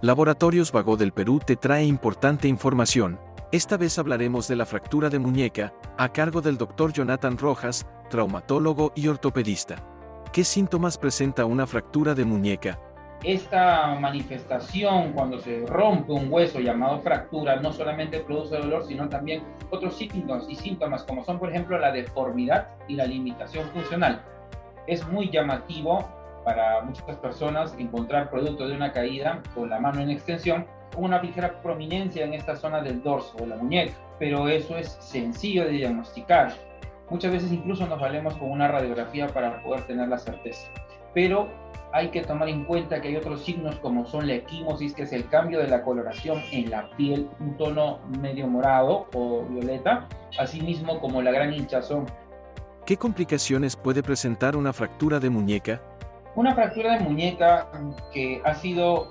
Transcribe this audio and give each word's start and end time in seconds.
Laboratorios 0.00 0.70
Vago 0.70 0.96
del 0.96 1.10
Perú 1.10 1.40
te 1.44 1.56
trae 1.56 1.84
importante 1.84 2.46
información. 2.46 3.18
Esta 3.50 3.76
vez 3.76 3.98
hablaremos 3.98 4.46
de 4.46 4.54
la 4.54 4.64
fractura 4.64 5.10
de 5.10 5.18
muñeca, 5.18 5.72
a 5.96 6.12
cargo 6.12 6.40
del 6.40 6.56
Dr. 6.56 6.92
Jonathan 6.92 7.36
Rojas, 7.36 7.84
traumatólogo 8.08 8.92
y 8.94 9.08
ortopedista. 9.08 9.82
¿Qué 10.32 10.44
síntomas 10.44 10.98
presenta 10.98 11.46
una 11.46 11.66
fractura 11.66 12.14
de 12.14 12.24
muñeca? 12.24 12.78
Esta 13.24 13.98
manifestación 13.98 15.14
cuando 15.14 15.40
se 15.40 15.66
rompe 15.66 16.12
un 16.12 16.32
hueso 16.32 16.60
llamado 16.60 17.00
fractura 17.00 17.56
no 17.56 17.72
solamente 17.72 18.20
produce 18.20 18.56
dolor, 18.56 18.86
sino 18.86 19.08
también 19.08 19.42
otros 19.70 19.96
signos 19.96 20.46
y 20.48 20.54
síntomas 20.54 21.02
como 21.02 21.24
son 21.24 21.40
por 21.40 21.50
ejemplo 21.50 21.76
la 21.76 21.90
deformidad 21.90 22.68
y 22.86 22.94
la 22.94 23.04
limitación 23.04 23.68
funcional. 23.70 24.22
Es 24.86 25.04
muy 25.08 25.28
llamativo 25.28 26.08
para 26.48 26.80
muchas 26.80 27.04
personas 27.18 27.74
encontrar 27.78 28.30
producto 28.30 28.66
de 28.66 28.74
una 28.74 28.90
caída 28.90 29.42
con 29.54 29.68
la 29.68 29.78
mano 29.78 30.00
en 30.00 30.08
extensión 30.08 30.64
con 30.94 31.04
una 31.04 31.20
ligera 31.20 31.60
prominencia 31.60 32.24
en 32.24 32.32
esta 32.32 32.56
zona 32.56 32.80
del 32.80 33.02
dorso 33.02 33.36
o 33.42 33.44
la 33.44 33.56
muñeca, 33.56 33.92
pero 34.18 34.48
eso 34.48 34.78
es 34.78 34.96
sencillo 34.98 35.64
de 35.64 35.72
diagnosticar. 35.72 36.54
Muchas 37.10 37.32
veces 37.32 37.52
incluso 37.52 37.86
nos 37.86 38.00
valemos 38.00 38.34
con 38.38 38.50
una 38.50 38.66
radiografía 38.66 39.26
para 39.26 39.62
poder 39.62 39.82
tener 39.82 40.08
la 40.08 40.16
certeza, 40.16 40.70
pero 41.12 41.50
hay 41.92 42.08
que 42.08 42.22
tomar 42.22 42.48
en 42.48 42.64
cuenta 42.64 42.98
que 43.02 43.08
hay 43.08 43.16
otros 43.16 43.44
signos 43.44 43.78
como 43.80 44.06
son 44.06 44.26
la 44.26 44.36
equimosis, 44.36 44.94
que 44.94 45.02
es 45.02 45.12
el 45.12 45.28
cambio 45.28 45.58
de 45.58 45.68
la 45.68 45.82
coloración 45.82 46.40
en 46.50 46.70
la 46.70 46.88
piel, 46.96 47.28
un 47.40 47.58
tono 47.58 47.98
medio 48.22 48.46
morado 48.46 49.06
o 49.12 49.44
violeta, 49.44 50.08
asimismo 50.38 50.98
como 50.98 51.20
la 51.20 51.30
gran 51.30 51.52
hinchazón. 51.52 52.06
¿Qué 52.86 52.96
complicaciones 52.96 53.76
puede 53.76 54.02
presentar 54.02 54.56
una 54.56 54.72
fractura 54.72 55.20
de 55.20 55.28
muñeca? 55.28 55.82
Una 56.38 56.54
fractura 56.54 56.96
de 56.96 57.00
muñeca 57.00 57.66
que 58.12 58.40
ha 58.44 58.54
sido 58.54 59.08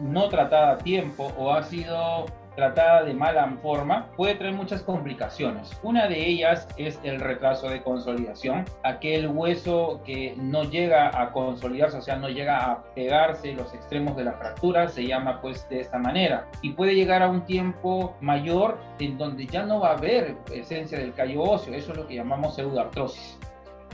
no 0.00 0.28
tratada 0.28 0.72
a 0.72 0.78
tiempo 0.78 1.30
o 1.38 1.52
ha 1.52 1.62
sido 1.62 2.26
tratada 2.56 3.04
de 3.04 3.14
mala 3.14 3.48
forma 3.62 4.10
puede 4.16 4.34
traer 4.34 4.54
muchas 4.54 4.82
complicaciones. 4.82 5.70
Una 5.84 6.08
de 6.08 6.26
ellas 6.28 6.66
es 6.76 6.98
el 7.04 7.20
retraso 7.20 7.68
de 7.68 7.80
consolidación, 7.80 8.64
aquel 8.82 9.28
hueso 9.28 10.00
que 10.04 10.34
no 10.36 10.64
llega 10.64 11.16
a 11.16 11.30
consolidarse, 11.30 11.98
o 11.98 12.02
sea, 12.02 12.16
no 12.16 12.28
llega 12.28 12.58
a 12.58 12.82
pegarse 12.96 13.52
los 13.52 13.72
extremos 13.72 14.16
de 14.16 14.24
la 14.24 14.32
fractura, 14.32 14.88
se 14.88 15.06
llama 15.06 15.40
pues 15.40 15.68
de 15.68 15.78
esta 15.78 16.00
manera 16.00 16.48
y 16.60 16.70
puede 16.70 16.96
llegar 16.96 17.22
a 17.22 17.28
un 17.28 17.42
tiempo 17.42 18.16
mayor 18.20 18.80
en 18.98 19.16
donde 19.16 19.46
ya 19.46 19.62
no 19.62 19.78
va 19.78 19.90
a 19.90 19.96
haber 19.96 20.34
esencia 20.52 20.98
del 20.98 21.14
callo 21.14 21.40
óseo, 21.40 21.72
eso 21.72 21.92
es 21.92 21.98
lo 21.98 22.08
que 22.08 22.16
llamamos 22.16 22.56
pseudoartrosis. 22.56 23.38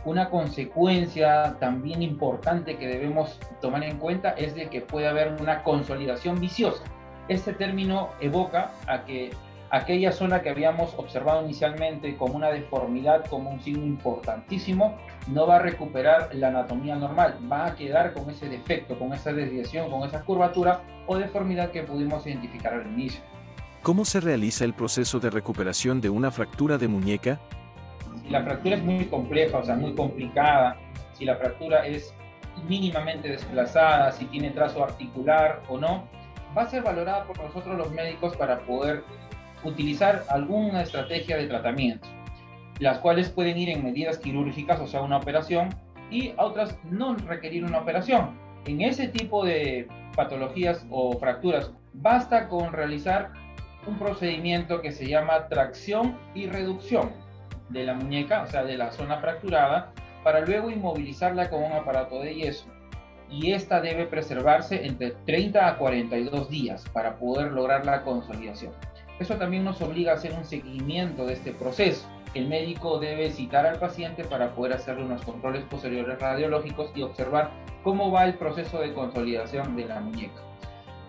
Una 0.05 0.31
consecuencia 0.31 1.57
también 1.61 2.03
importante 2.03 2.77
que 2.79 2.87
debemos 2.87 3.39
tomar 3.61 3.85
en 3.85 3.99
cuenta 3.99 4.31
es 4.31 4.55
de 4.55 4.69
que 4.69 4.81
puede 4.81 5.07
haber 5.07 5.37
una 5.41 5.63
consolidación 5.63 6.41
viciosa. 6.41 6.83
Este 7.29 7.53
término 7.53 8.09
evoca 8.21 8.73
a 8.87 9.05
que 9.05 9.31
aquella 9.71 10.11
zona 10.11 10.41
que 10.41 10.51
habíamos 10.51 10.95
observado 10.97 11.45
inicialmente 11.45 12.17
como 12.17 12.35
una 12.35 12.49
deformidad, 12.49 13.27
como 13.27 13.51
un 13.51 13.61
signo 13.61 13.85
importantísimo, 13.85 14.97
no 15.29 15.47
va 15.47 15.57
a 15.57 15.59
recuperar 15.61 16.35
la 16.35 16.49
anatomía 16.49 16.97
normal, 16.97 17.39
va 17.51 17.67
a 17.67 17.75
quedar 17.77 18.13
con 18.15 18.29
ese 18.31 18.49
defecto, 18.49 18.99
con 18.99 19.13
esa 19.13 19.33
desviación, 19.33 19.91
con 19.91 20.09
esa 20.09 20.23
curvatura 20.23 20.83
o 21.07 21.19
deformidad 21.19 21.71
que 21.71 21.83
pudimos 21.83 22.27
identificar 22.27 22.75
al 22.75 22.87
inicio. 22.87 23.21
¿Cómo 23.83 24.05
se 24.05 24.21
realiza 24.21 24.65
el 24.65 24.75
proceso 24.75 25.21
de 25.21 25.31
recuperación 25.31 26.01
de 26.01 26.11
una 26.11 26.31
fractura 26.31 26.77
de 26.77 26.89
muñeca? 26.89 27.41
La 28.31 28.45
fractura 28.45 28.77
es 28.77 28.83
muy 28.83 29.05
compleja, 29.07 29.59
o 29.59 29.65
sea, 29.65 29.75
muy 29.75 29.93
complicada, 29.95 30.77
si 31.15 31.25
la 31.25 31.37
fractura 31.37 31.87
es 31.87 32.15
mínimamente 32.69 33.29
desplazada, 33.29 34.13
si 34.13 34.25
tiene 34.27 34.51
trazo 34.51 34.85
articular 34.85 35.61
o 35.69 35.79
no, 35.79 36.09
va 36.57 36.63
a 36.63 36.67
ser 36.67 36.83
valorada 36.83 37.25
por 37.25 37.39
nosotros 37.41 37.77
los 37.77 37.91
médicos 37.91 38.37
para 38.37 38.61
poder 38.61 39.03
utilizar 39.65 40.25
alguna 40.29 40.83
estrategia 40.83 41.37
de 41.37 41.47
tratamiento, 41.47 42.09
las 42.79 42.99
cuales 42.99 43.29
pueden 43.29 43.59
ir 43.59 43.69
en 43.69 43.85
medidas 43.85 44.19
quirúrgicas, 44.19 44.81
o 44.81 44.87
sea, 44.87 45.03
una 45.03 45.17
operación, 45.17 45.69
y 46.11 46.33
otras 46.39 46.79
no 46.85 47.15
requerir 47.15 47.65
una 47.65 47.79
operación. 47.79 48.39
En 48.67 48.81
ese 48.81 49.09
tipo 49.09 49.45
de 49.45 49.89
patologías 50.15 50.87
o 50.91 51.19
fracturas, 51.19 51.73
basta 51.95 52.49
con 52.49 52.73
realizar 52.73 53.33
un 53.87 53.99
procedimiento 53.99 54.81
que 54.83 54.93
se 54.93 55.07
llama 55.07 55.49
tracción 55.49 56.17
y 56.35 56.47
reducción 56.47 57.11
de 57.71 57.85
la 57.85 57.95
muñeca, 57.95 58.43
o 58.43 58.47
sea, 58.47 58.65
de 58.65 58.77
la 58.77 58.91
zona 58.93 59.19
fracturada, 59.19 59.93
para 60.23 60.41
luego 60.41 60.71
inmovilizarla 60.71 61.49
con 61.49 61.63
un 61.63 61.73
aparato 61.73 62.21
de 62.21 62.35
yeso. 62.35 62.67
Y 63.31 63.53
esta 63.53 63.81
debe 63.81 64.07
preservarse 64.07 64.85
entre 64.87 65.13
30 65.25 65.67
a 65.67 65.79
42 65.79 66.51
días 66.51 66.85
para 66.93 67.17
poder 67.17 67.53
lograr 67.53 67.87
la 67.87 68.03
consolidación. 68.03 68.73
Eso 69.21 69.37
también 69.37 69.65
nos 69.65 69.81
obliga 69.83 70.13
a 70.13 70.15
hacer 70.17 70.33
un 70.33 70.45
seguimiento 70.45 71.27
de 71.27 71.35
este 71.35 71.53
proceso. 71.53 72.09
El 72.35 72.49
médico 72.49 72.99
debe 72.99 73.31
citar 73.31 73.67
al 73.67 73.79
paciente 73.79 74.25
para 74.25 74.51
poder 74.55 74.73
hacerle 74.73 75.05
unos 75.05 75.23
controles 75.23 75.63
posteriores 75.65 76.19
radiológicos 76.19 76.91
y 76.95 77.03
observar 77.03 77.51
cómo 77.83 78.11
va 78.11 78.25
el 78.25 78.35
proceso 78.35 78.81
de 78.81 78.93
consolidación 78.93 79.77
de 79.77 79.87
la 79.87 80.01
muñeca. 80.01 80.41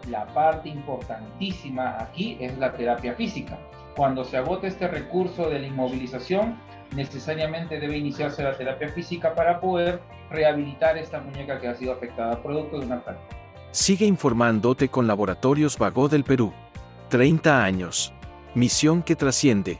La 0.09 0.25
parte 0.27 0.69
importantísima 0.69 1.97
aquí 1.99 2.37
es 2.39 2.57
la 2.57 2.73
terapia 2.73 3.13
física 3.13 3.57
cuando 3.95 4.23
se 4.23 4.37
agote 4.37 4.67
este 4.67 4.87
recurso 4.87 5.49
de 5.49 5.59
la 5.59 5.67
inmovilización, 5.67 6.57
necesariamente 6.95 7.79
debe 7.79 7.97
iniciarse 7.97 8.43
la 8.43 8.57
terapia 8.57 8.89
física 8.89 9.33
para 9.35 9.59
poder 9.59 10.01
rehabilitar 10.29 10.97
esta 10.97 11.19
muñeca 11.19 11.59
que 11.59 11.67
ha 11.67 11.75
sido 11.75 11.93
afectada 11.93 12.41
producto 12.41 12.79
de 12.79 12.85
una 12.85 12.99
fractura. 13.01 13.41
Sigue 13.71 14.05
informándote 14.05 14.89
con 14.89 15.07
Laboratorios 15.07 15.77
Vago 15.77 16.09
del 16.09 16.23
Perú. 16.23 16.51
30 17.09 17.63
años. 17.63 18.13
Misión 18.53 19.01
que 19.03 19.15
trasciende. 19.15 19.79